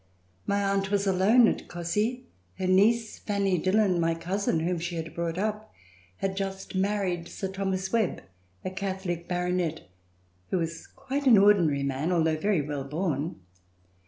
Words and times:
My 0.47 0.63
aunt 0.63 0.89
was 0.89 1.05
alone 1.05 1.47
at 1.47 1.67
Cossey. 1.67 2.23
Her 2.57 2.65
niece, 2.65 3.19
Fanny 3.19 3.59
Dillon, 3.59 3.99
my 3.99 4.15
cousin, 4.15 4.61
whom 4.61 4.79
she 4.79 4.95
had 4.95 5.13
brought 5.13 5.37
up, 5.37 5.71
had 6.17 6.35
just 6.35 6.73
married 6.73 7.27
Sir 7.27 7.49
Thomas 7.49 7.93
Webb, 7.93 8.23
a 8.65 8.71
Catholic 8.71 9.27
Baronet 9.27 9.87
who 10.49 10.57
was 10.57 10.87
quite 10.87 11.27
an 11.27 11.37
ordinary 11.37 11.83
man 11.83 12.11
although 12.11 12.35
very 12.35 12.63
well 12.63 12.83
born. 12.83 13.41